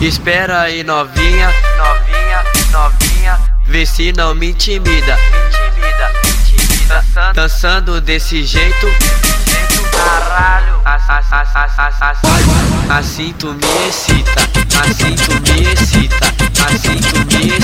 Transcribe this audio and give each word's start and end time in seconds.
Espera 0.00 0.62
aí 0.62 0.84
novinha, 0.84 1.50
novinha, 1.78 2.44
novinha, 2.70 3.38
vê 3.64 3.86
se 3.86 4.12
não 4.12 4.34
me 4.34 4.50
intimida, 4.50 5.18
intimida, 5.46 6.12
intimida, 6.28 6.94
dançando, 6.94 7.34
dançando 7.34 8.00
desse 8.00 8.44
jeito, 8.44 8.86
caralho, 9.92 10.82
assim 12.90 13.32
tu 13.38 13.54
me 13.54 13.88
excita, 13.88 14.42
assim 14.82 15.14
tu 15.14 15.32
me 15.40 15.72
excita, 15.72 16.26
assim 16.66 16.96
tu 17.00 17.18
me 17.26 17.48
excita, 17.48 17.63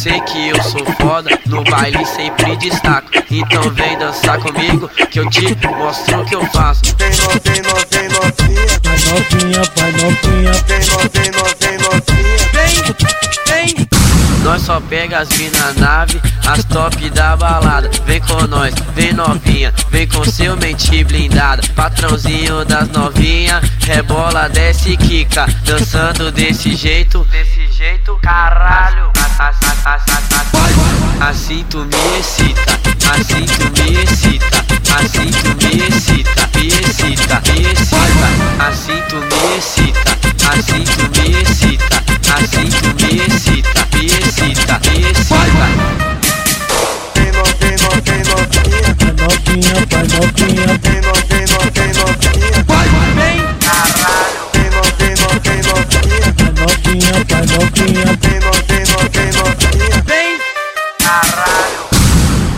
sei 0.00 0.20
que 0.20 0.48
eu 0.48 0.62
sou 0.62 0.84
foda, 1.00 1.30
no 1.46 1.62
baile 1.64 2.04
sempre 2.04 2.56
destaco. 2.56 3.08
Então 3.30 3.62
vem 3.70 3.98
dançar 3.98 4.38
comigo 4.38 4.88
que 5.10 5.20
eu 5.20 5.28
te 5.30 5.56
mostro 5.66 6.20
o 6.20 6.24
que 6.24 6.34
eu 6.34 6.46
faço. 6.46 6.82
Vem 6.98 7.10
novinha, 7.10 7.74
vem 7.90 8.08
novinha, 8.08 8.64
Vai 8.82 8.98
novinha, 8.98 9.62
vai 9.76 9.92
novinha. 9.92 10.52
vem 10.66 10.80
novinha, 10.80 11.54
vem 11.60 11.78
novinha. 11.78 12.34
Vem, 12.52 13.76
vem. 13.76 13.88
Nós 14.42 14.60
só 14.62 14.78
pega 14.78 15.20
as 15.20 15.28
mina 15.38 15.72
nave, 15.78 16.20
as 16.46 16.62
top 16.64 17.08
da 17.10 17.34
balada. 17.34 17.90
Vem 18.04 18.20
com 18.20 18.46
nós, 18.46 18.74
vem 18.94 19.12
novinha, 19.12 19.72
vem 19.90 20.06
com 20.06 20.22
seu 20.24 20.56
mente 20.56 21.02
blindada. 21.04 21.62
Patrãozinho 21.74 22.64
das 22.64 22.88
novinha, 22.90 23.62
rebola, 23.80 24.48
desce 24.48 24.90
e 24.90 24.96
quica. 24.96 25.46
Dançando 25.64 26.30
desse 26.30 26.74
jeito, 26.74 27.26
desse 27.30 27.63
jeito, 27.84 28.18
caralho. 28.22 29.12
Assim 31.20 31.64
tu 31.68 31.78
me 31.78 32.18
excita, 32.18 32.80
assim 33.12 33.44
tu 33.44 33.64
me 33.82 34.02
excita, 34.02 34.58
assim 34.96 35.30
tu 35.30 35.48
me 35.60 35.70
excita, 35.86 36.48
me 36.54 36.68
excita, 36.68 37.42
me 37.46 37.56
excita, 37.70 38.06
assim 38.66 39.02
tu 39.08 39.16
me 39.16 39.40
excita, 39.56 40.10
assim 40.50 40.84
tu 40.84 41.04
me 41.10 41.24
excita, 41.42 41.96
assim 42.34 42.68
tu 42.70 42.88
me 43.02 43.08
excita, 43.20 43.80
me 43.92 44.04
excita, 44.06 44.74
me 44.80 44.94
excita. 45.10 45.34
Vem 47.14 47.30
novinha, 47.32 47.90
vem 48.04 48.22
novinha, 48.24 48.94
Vai 48.98 49.12
novinha, 49.12 49.74
vai 49.90 50.04
novinha. 50.08 50.64
vem 50.82 51.00
novinha, 51.02 51.23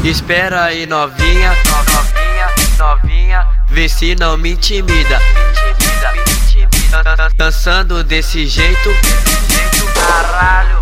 Espera 0.09 0.65
aí 0.65 0.87
novinha, 0.87 1.51
novinha, 1.51 2.49
novinha, 2.79 3.47
vê 3.69 3.89
se 3.89 4.15
não 4.15 4.37
me 4.37 4.53
intimida, 4.53 5.21
intimida, 5.51 6.13
intimida. 6.31 7.03
Dan- 7.03 7.17
dan- 7.17 7.31
Dançando 7.37 8.05
desse 8.05 8.47
jeito, 8.47 8.91
caralho. 9.95 10.77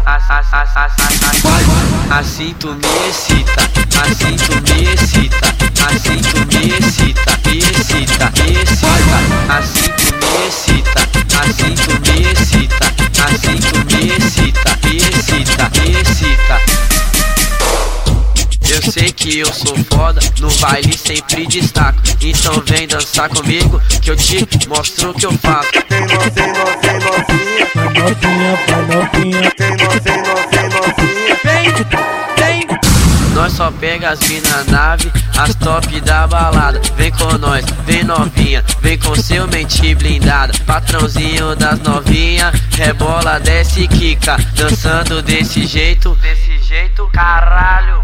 Assim 2.10 2.54
tu 2.60 2.68
me 2.74 3.08
excita, 3.08 3.62
assim 4.02 4.36
tu 4.36 4.52
me 4.72 4.92
excita, 4.92 5.48
assim 5.88 6.20
tu 6.20 6.38
me 6.46 6.78
excita, 6.78 7.38
me 7.48 7.58
excita, 7.58 8.30
me 8.36 8.62
excita, 8.62 9.16
assim 9.58 9.90
tu 9.96 10.14
me 10.14 10.46
excita, 10.46 11.00
assim 11.40 11.74
tu 11.74 11.92
me 12.00 12.30
excita, 12.30 12.86
assim 13.24 13.56
tu 13.56 13.78
me 13.86 14.12
excita, 14.16 14.73
Eu 18.74 18.82
sei 18.90 19.12
que 19.12 19.38
eu 19.38 19.46
sou 19.52 19.76
foda, 19.84 20.20
no 20.40 20.52
baile 20.56 20.98
sempre 20.98 21.46
destaco. 21.46 21.96
Então 22.20 22.60
vem 22.66 22.88
dançar 22.88 23.28
comigo 23.28 23.80
que 24.02 24.10
eu 24.10 24.16
te 24.16 24.44
mostro 24.68 25.10
o 25.10 25.14
que 25.14 25.24
eu 25.24 25.32
faço. 25.38 25.70
Vem 25.88 26.00
novinha, 26.00 26.74
vem 26.82 26.98
novinha, 26.98 27.64
Vai 27.72 27.88
novinha, 27.94 28.58
vai 28.66 28.82
novinha. 28.82 29.52
vem 29.56 29.76
novinha, 29.76 30.48
vem 30.50 30.68
novinha. 30.70 31.38
Vem, 31.44 32.66
vem. 32.66 32.66
Nós 33.34 33.52
só 33.52 33.70
pega 33.70 34.10
as 34.10 34.20
mina 34.28 34.64
nave, 34.64 35.12
as 35.38 35.54
top 35.54 36.00
da 36.00 36.26
balada. 36.26 36.80
Vem 36.96 37.12
com 37.12 37.38
nós, 37.38 37.64
vem 37.86 38.02
novinha, 38.02 38.64
vem 38.80 38.98
com 38.98 39.14
seu 39.14 39.46
mente 39.46 39.94
blindada. 39.94 40.52
Patrãozinho 40.66 41.54
das 41.54 41.78
novinha, 41.80 42.52
rebola, 42.76 43.38
desce 43.38 43.82
e 43.82 43.88
quica. 43.88 44.36
Dançando 44.56 45.22
desse 45.22 45.64
jeito, 45.64 46.18
desse 46.20 46.53
jeito, 46.74 47.08
caralho. 47.12 48.02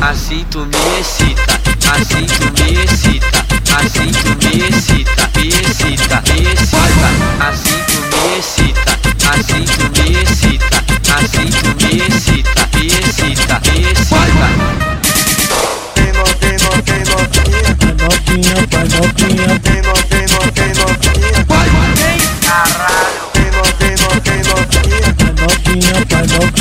Assim 0.00 0.44
tu 0.50 0.60
me 0.60 0.98
excita, 0.98 1.60
assim 1.92 2.26
tu 2.26 2.62
me 2.62 2.84
excita, 2.84 3.38
assim 3.78 4.10
tu 4.12 4.28
me 4.46 4.68
excita, 4.68 4.93